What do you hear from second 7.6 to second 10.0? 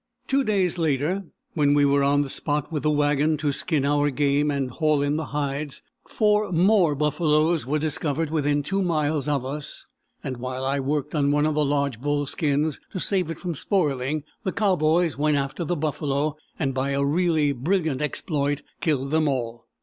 were discovered within 2 miles of us,